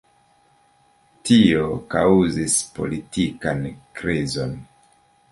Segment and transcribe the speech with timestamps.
[1.29, 1.65] Tio
[1.95, 3.61] kaŭzis politikan
[3.99, 4.57] krizon.